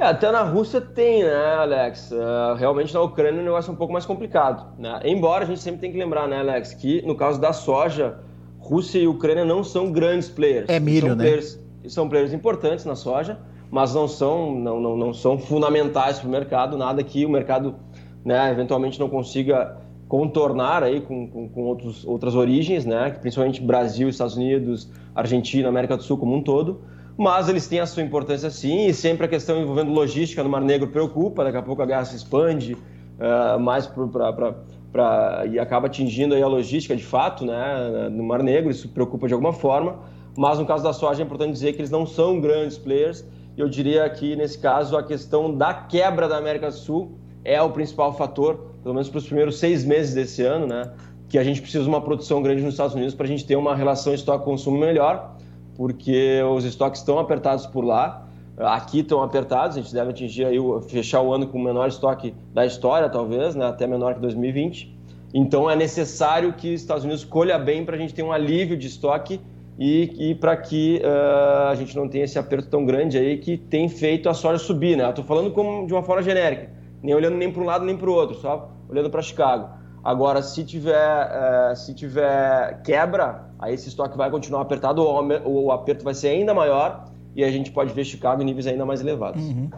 É, 0.00 0.04
até 0.04 0.32
na 0.32 0.42
Rússia 0.42 0.80
tem, 0.80 1.22
né, 1.22 1.54
Alex? 1.56 2.10
Uh, 2.10 2.54
realmente 2.56 2.94
na 2.94 3.02
Ucrânia 3.02 3.40
o 3.40 3.44
negócio 3.44 3.70
é 3.70 3.74
um 3.74 3.76
pouco 3.76 3.92
mais 3.92 4.06
complicado. 4.06 4.66
Né? 4.78 4.98
Embora 5.04 5.44
a 5.44 5.46
gente 5.46 5.60
sempre 5.60 5.80
tem 5.80 5.92
que 5.92 5.98
lembrar, 5.98 6.26
né, 6.26 6.38
Alex, 6.38 6.72
que 6.72 7.02
no 7.02 7.14
caso 7.14 7.38
da 7.38 7.52
soja, 7.52 8.18
Rússia 8.58 8.98
e 8.98 9.06
Ucrânia 9.06 9.44
não 9.44 9.62
são 9.62 9.92
grandes 9.92 10.28
players. 10.28 10.70
É 10.70 10.80
milho, 10.80 11.14
né? 11.14 11.24
Players, 11.24 11.60
são 11.88 12.08
players 12.08 12.32
importantes 12.32 12.84
na 12.84 12.94
soja, 12.94 13.38
mas 13.70 13.94
não 13.94 14.08
são, 14.08 14.54
não, 14.54 14.80
não, 14.80 14.96
não 14.96 15.12
são 15.14 15.38
fundamentais 15.38 16.18
para 16.18 16.28
o 16.28 16.30
mercado, 16.30 16.76
nada 16.76 17.02
que 17.02 17.24
o 17.24 17.30
mercado 17.30 17.76
né, 18.24 18.50
eventualmente 18.50 18.98
não 18.98 19.08
consiga 19.08 19.76
contornar 20.08 20.82
aí 20.82 21.00
com, 21.00 21.28
com, 21.28 21.48
com 21.48 21.62
outros, 21.62 22.04
outras 22.04 22.34
origens, 22.34 22.84
né, 22.84 23.10
principalmente 23.20 23.62
Brasil, 23.62 24.08
Estados 24.08 24.36
Unidos, 24.36 24.90
Argentina, 25.14 25.68
América 25.68 25.96
do 25.96 26.02
Sul 26.02 26.18
como 26.18 26.34
um 26.34 26.42
todo, 26.42 26.80
mas 27.16 27.48
eles 27.48 27.68
têm 27.68 27.80
a 27.80 27.86
sua 27.86 28.02
importância 28.02 28.50
sim, 28.50 28.86
e 28.86 28.94
sempre 28.94 29.26
a 29.26 29.28
questão 29.28 29.60
envolvendo 29.60 29.92
logística 29.92 30.42
no 30.42 30.48
Mar 30.48 30.62
Negro 30.62 30.88
preocupa, 30.88 31.44
daqui 31.44 31.58
a 31.58 31.62
pouco 31.62 31.80
a 31.80 31.86
guerra 31.86 32.04
se 32.04 32.16
expande 32.16 32.74
uh, 32.74 33.60
mais 33.60 33.86
para 33.86 35.46
e 35.48 35.58
acaba 35.58 35.86
atingindo 35.86 36.34
aí 36.34 36.42
a 36.42 36.48
logística 36.48 36.96
de 36.96 37.04
fato 37.04 37.44
né, 37.44 38.08
no 38.10 38.24
Mar 38.24 38.42
Negro, 38.42 38.70
isso 38.70 38.88
preocupa 38.88 39.28
de 39.28 39.34
alguma 39.34 39.52
forma, 39.52 40.00
mas 40.36 40.58
no 40.58 40.66
caso 40.66 40.82
da 40.82 40.92
soja 40.92 41.22
é 41.22 41.24
importante 41.24 41.52
dizer 41.52 41.72
que 41.72 41.80
eles 41.80 41.90
não 41.90 42.06
são 42.06 42.40
grandes 42.40 42.78
players. 42.78 43.24
Eu 43.56 43.68
diria 43.68 44.08
que 44.08 44.36
nesse 44.36 44.58
caso 44.58 44.96
a 44.96 45.02
questão 45.02 45.54
da 45.54 45.74
quebra 45.74 46.28
da 46.28 46.36
América 46.36 46.68
do 46.68 46.74
Sul 46.74 47.18
é 47.44 47.60
o 47.60 47.70
principal 47.70 48.12
fator, 48.12 48.66
pelo 48.82 48.94
menos 48.94 49.08
para 49.08 49.18
os 49.18 49.26
primeiros 49.26 49.58
seis 49.58 49.84
meses 49.84 50.14
desse 50.14 50.42
ano, 50.42 50.66
né? 50.66 50.92
Que 51.28 51.38
a 51.38 51.44
gente 51.44 51.60
precisa 51.60 51.84
de 51.84 51.88
uma 51.88 52.00
produção 52.00 52.42
grande 52.42 52.62
nos 52.62 52.74
Estados 52.74 52.94
Unidos 52.94 53.14
para 53.14 53.26
a 53.26 53.28
gente 53.28 53.44
ter 53.44 53.56
uma 53.56 53.74
relação 53.74 54.12
estoque-consumo 54.12 54.78
melhor, 54.78 55.36
porque 55.76 56.40
os 56.54 56.64
estoques 56.64 57.00
estão 57.00 57.18
apertados 57.18 57.66
por 57.66 57.84
lá. 57.84 58.26
Aqui 58.56 59.00
estão 59.00 59.22
apertados, 59.22 59.78
a 59.78 59.80
gente 59.80 59.94
deve 59.94 60.10
atingir 60.10 60.44
aí, 60.44 60.58
fechar 60.88 61.22
o 61.22 61.32
ano 61.32 61.46
com 61.46 61.56
o 61.56 61.62
menor 61.62 61.88
estoque 61.88 62.34
da 62.52 62.66
história, 62.66 63.08
talvez, 63.08 63.54
né? 63.54 63.66
até 63.66 63.86
menor 63.86 64.14
que 64.14 64.20
2020. 64.20 64.98
Então 65.32 65.70
é 65.70 65.76
necessário 65.76 66.52
que 66.52 66.74
os 66.74 66.80
Estados 66.80 67.04
Unidos 67.04 67.24
colha 67.24 67.58
bem 67.58 67.84
para 67.84 67.96
a 67.96 67.98
gente 67.98 68.12
ter 68.12 68.22
um 68.22 68.32
alívio 68.32 68.76
de 68.76 68.88
estoque 68.88 69.40
e, 69.80 70.30
e 70.30 70.34
para 70.34 70.54
que 70.58 71.00
uh, 71.02 71.68
a 71.70 71.74
gente 71.74 71.96
não 71.96 72.06
tenha 72.06 72.24
esse 72.24 72.38
aperto 72.38 72.68
tão 72.68 72.84
grande 72.84 73.16
aí 73.16 73.38
que 73.38 73.56
tem 73.56 73.88
feito 73.88 74.28
a 74.28 74.34
soja 74.34 74.58
subir, 74.58 74.94
né? 74.94 75.08
Estou 75.08 75.24
falando 75.24 75.50
como, 75.52 75.86
de 75.86 75.94
uma 75.94 76.02
forma 76.02 76.22
genérica, 76.22 76.68
nem 77.02 77.14
olhando 77.14 77.38
nem 77.38 77.50
para 77.50 77.62
um 77.62 77.64
lado 77.64 77.82
nem 77.86 77.96
para 77.96 78.10
o 78.10 78.12
outro, 78.12 78.36
só 78.36 78.70
olhando 78.90 79.08
para 79.08 79.22
Chicago. 79.22 79.70
Agora, 80.04 80.42
se 80.42 80.64
tiver, 80.64 80.92
uh, 80.92 81.74
se 81.74 81.94
tiver 81.94 82.82
quebra, 82.82 83.46
aí 83.58 83.72
esse 83.72 83.88
estoque 83.88 84.18
vai 84.18 84.30
continuar 84.30 84.60
apertado 84.60 85.02
ou 85.02 85.64
o 85.64 85.72
aperto 85.72 86.04
vai 86.04 86.12
ser 86.12 86.28
ainda 86.28 86.52
maior 86.52 87.06
e 87.34 87.42
a 87.42 87.50
gente 87.50 87.70
pode 87.70 87.94
ver 87.94 88.04
Chicago 88.04 88.42
em 88.42 88.44
níveis 88.44 88.66
ainda 88.66 88.84
mais 88.84 89.00
elevados. 89.00 89.42
Uhum. 89.42 89.70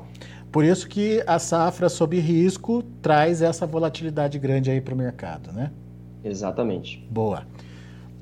Por 0.51 0.65
isso 0.65 0.89
que 0.89 1.23
a 1.29 1.39
safra 1.39 1.89
sob 1.89 2.19
risco 2.19 2.83
traz 3.01 3.41
essa 3.41 3.67
volatilidade 3.67 4.37
grande 4.41 4.69
aí 4.69 4.81
para 4.81 4.95
o 4.95 4.97
mercado, 4.97 5.53
né? 5.53 5.71
Exatamente. 6.25 7.07
Boa. 7.09 7.45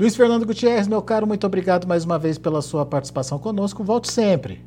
Luiz 0.01 0.17
Fernando 0.17 0.47
Gutierrez, 0.47 0.89
meu 0.89 1.03
caro, 1.03 1.27
muito 1.27 1.47
obrigado 1.47 1.87
mais 1.87 2.07
uma 2.07 2.19
vez 2.19 2.39
pela 2.39 2.63
sua 2.63 2.87
participação 2.87 3.39
conosco. 3.39 3.85
Volte 3.85 4.11
sempre. 4.11 4.65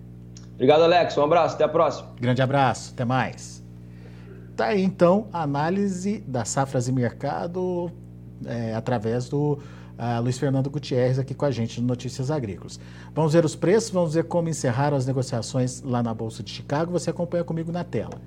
Obrigado, 0.54 0.84
Alex. 0.84 1.18
Um 1.18 1.24
abraço. 1.24 1.56
Até 1.56 1.64
a 1.64 1.68
próxima. 1.68 2.10
Grande 2.22 2.40
abraço. 2.40 2.92
Até 2.94 3.04
mais. 3.04 3.64
Tá 4.56 4.66
aí, 4.66 4.84
então, 4.84 5.28
a 5.34 5.42
análise 5.42 6.20
das 6.28 6.50
safras 6.50 6.88
e 6.88 6.92
mercado 6.92 7.92
é, 8.46 8.76
através 8.76 9.28
do 9.28 9.54
uh, 9.54 10.22
Luiz 10.22 10.38
Fernando 10.38 10.70
Gutierrez 10.70 11.18
aqui 11.18 11.34
com 11.34 11.46
a 11.46 11.50
gente 11.50 11.82
no 11.82 11.88
Notícias 11.88 12.30
Agrícolas. 12.30 12.80
Vamos 13.16 13.34
ver 13.34 13.44
os 13.44 13.56
preços, 13.56 13.90
vamos 13.90 14.14
ver 14.14 14.26
como 14.26 14.50
encerraram 14.50 14.96
as 14.96 15.08
negociações 15.08 15.82
lá 15.82 16.04
na 16.04 16.14
Bolsa 16.14 16.44
de 16.44 16.52
Chicago. 16.52 16.92
Você 16.92 17.10
acompanha 17.10 17.44
comigo 17.44 17.72
na 17.72 17.84
tela. 17.84 18.22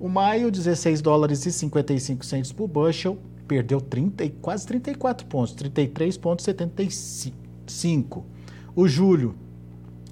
O 0.00 0.08
maio, 0.08 0.50
16 0.50 1.02
dólares 1.02 1.44
e 1.44 1.52
55 1.52 2.24
centos 2.24 2.52
por 2.52 2.66
bushel 2.68 3.18
perdeu 3.46 3.80
30, 3.80 4.28
quase 4.40 4.66
34 4.66 5.26
pontos, 5.26 5.54
33,75. 5.54 8.24
O 8.74 8.88
julho, 8.88 9.34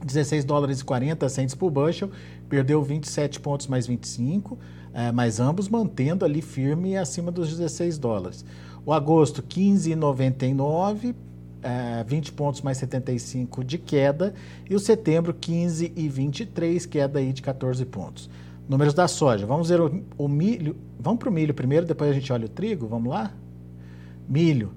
16 0.05 0.45
dólares 0.45 0.81
e 0.81 0.85
40 0.85 1.29
centes 1.29 1.55
por 1.55 1.71
bushel, 1.71 2.11
perdeu 2.49 2.83
27 2.83 3.41
pontos 3.41 3.67
mais 3.67 3.87
25, 3.87 4.59
é, 4.93 5.13
mas 5.13 5.39
ambos 5.39 5.69
mantendo 5.69 6.25
ali 6.25 6.43
firme 6.43 6.97
acima 6.97 7.31
dos 7.31 7.49
16 7.49 7.99
dólares. 7.99 8.45
O 8.85 8.93
agosto, 8.93 9.43
15,99, 9.43 11.15
é, 11.63 12.03
20 12.05 12.33
pontos 12.33 12.63
mais 12.63 12.79
75 12.79 13.63
de 13.63 13.79
queda, 13.79 14.35
e 14.69 14.75
o 14.75 14.79
setembro, 14.79 15.35
15 15.35 15.93
e 15.95 16.09
23, 16.09 16.87
queda 16.87 17.19
aí 17.19 17.33
de 17.33 17.43
14 17.43 17.85
pontos. 17.85 18.31
Números 18.71 18.95
da 18.95 19.09
soja. 19.09 19.45
Vamos 19.47 19.69
ver 19.69 19.81
o, 19.81 20.01
o 20.17 20.29
milho. 20.29 20.77
Vamos 20.97 21.19
para 21.19 21.29
o 21.29 21.33
milho 21.33 21.53
primeiro, 21.53 21.85
depois 21.85 22.09
a 22.09 22.15
gente 22.15 22.33
olha 22.33 22.47
o 22.47 22.49
trigo. 22.49 22.87
Vamos 22.87 23.11
lá? 23.11 23.33
Milho. 24.29 24.71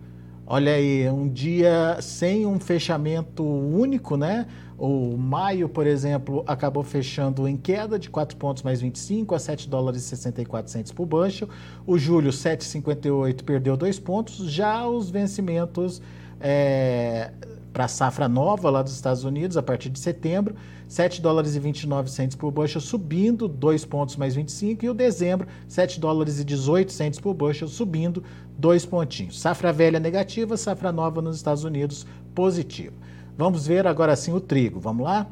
Olha 0.47 0.73
aí, 0.73 1.07
um 1.12 1.29
dia 1.29 2.00
sem 2.01 2.43
um 2.43 2.59
fechamento 2.59 3.43
único, 3.43 4.17
né? 4.17 4.47
O 4.79 5.15
maio, 5.15 5.69
por 5.69 5.85
exemplo, 5.85 6.43
acabou 6.47 6.81
fechando 6.81 7.47
em 7.47 7.55
queda 7.55 8.00
de 8.00 8.09
4 8.09 8.35
pontos 8.35 8.63
mais 8.63 8.81
25 8.81 9.35
a 9.35 9.39
7 9.39 9.69
dólares 9.69 10.01
e 10.01 10.05
64 10.07 10.71
centos 10.71 10.91
por 10.91 11.05
bushel. 11.05 11.47
O 11.85 11.95
julho, 11.95 12.31
7,58, 12.31 13.43
perdeu 13.43 13.77
2 13.77 14.00
pontos. 14.00 14.38
Já 14.50 14.88
os 14.88 15.12
vencimentos 15.12 16.01
é, 16.41 17.31
para 17.73 17.85
a 17.85 17.87
safra 17.87 18.29
nova 18.29 18.69
lá 18.69 18.83
dos 18.83 18.93
Estados 18.93 19.23
Unidos, 19.23 19.57
a 19.57 19.63
partir 19.63 19.89
de 19.89 19.99
setembro, 19.99 20.55
7 20.87 21.19
dólares 21.21 21.55
e 21.55 21.59
29 21.59 22.09
centos 22.11 22.35
por 22.37 22.51
bushel, 22.51 22.79
subindo 22.79 23.47
2 23.47 23.83
pontos 23.85 24.15
mais 24.15 24.35
25, 24.35 24.85
e 24.85 24.89
o 24.89 24.93
dezembro, 24.93 25.47
7 25.67 25.99
dólares 25.99 26.39
e 26.39 26.43
18 26.45 26.91
centos 26.91 27.19
por 27.19 27.33
bushel, 27.33 27.67
subindo 27.67 28.23
2 28.59 28.85
pontinhos. 28.85 29.41
Safra 29.41 29.73
velha 29.73 29.99
negativa, 29.99 30.55
safra 30.55 30.91
nova 30.91 31.19
nos 31.19 31.35
Estados 31.35 31.63
Unidos 31.63 32.05
positiva. 32.35 32.93
Vamos 33.35 33.65
ver 33.65 33.87
agora 33.87 34.15
sim 34.15 34.31
o 34.31 34.39
trigo, 34.39 34.79
vamos 34.79 35.03
lá? 35.05 35.25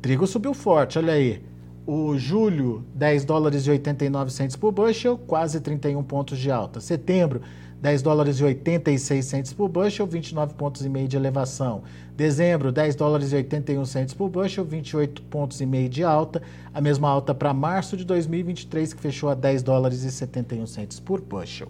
Trigo 0.00 0.26
subiu 0.26 0.54
forte, 0.54 0.98
olha 0.98 1.12
aí. 1.12 1.42
o 1.86 2.16
julho, 2.16 2.84
10 2.94 3.24
dólares 3.24 3.66
e 3.66 3.70
89 3.70 4.30
centos 4.30 4.56
por 4.56 4.70
bushel, 4.72 5.18
quase 5.26 5.60
31 5.60 6.02
pontos 6.04 6.38
de 6.38 6.50
alta. 6.50 6.80
Setembro, 6.80 7.42
10 7.80 8.02
dólares 8.02 8.38
e 8.38 8.44
86 8.44 9.24
centos 9.24 9.52
por 9.54 9.68
bushel, 9.68 10.06
29 10.06 10.54
pontos 10.54 10.84
e 10.84 10.88
meio 10.88 11.08
de 11.08 11.16
elevação. 11.16 11.82
Dezembro, 12.14 12.70
10 12.70 12.94
dólares 12.94 13.32
e 13.32 13.36
81 13.36 13.84
centos 13.86 14.12
por 14.12 14.28
bushel, 14.28 14.64
28 14.64 15.22
pontos 15.22 15.60
e 15.62 15.66
meio 15.66 15.88
de 15.88 16.04
alta. 16.04 16.42
A 16.74 16.80
mesma 16.80 17.08
alta 17.08 17.34
para 17.34 17.54
março 17.54 17.96
de 17.96 18.04
2023, 18.04 18.92
que 18.92 19.00
fechou 19.00 19.30
a 19.30 19.34
10 19.34 19.62
dólares 19.62 20.02
e 20.02 20.10
71 20.10 20.66
centos 20.66 21.00
por 21.00 21.22
bushel. 21.22 21.68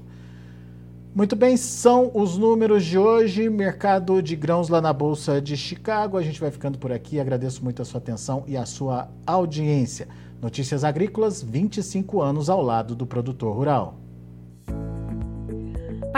Muito 1.15 1.37
bem, 1.37 1.57
são 1.57 2.11
os 2.13 2.37
números 2.37 2.85
de 2.85 2.99
hoje. 2.99 3.49
Mercado 3.49 4.21
de 4.21 4.35
grãos 4.35 4.69
lá 4.69 4.81
na 4.81 4.93
Bolsa 4.93 5.41
de 5.41 5.57
Chicago. 5.57 6.17
A 6.17 6.23
gente 6.23 6.41
vai 6.41 6.51
ficando 6.51 6.77
por 6.77 6.91
aqui. 6.91 7.21
Agradeço 7.21 7.63
muito 7.63 7.83
a 7.83 7.85
sua 7.85 7.99
atenção 7.99 8.43
e 8.49 8.57
a 8.57 8.67
sua 8.67 9.09
audiência. 9.25 10.09
Notícias 10.43 10.83
Agrícolas, 10.83 11.41
25 11.41 12.21
anos 12.21 12.51
ao 12.51 12.63
lado 12.63 12.97
do 12.97 13.07
produtor 13.07 13.55
rural. 13.55 14.00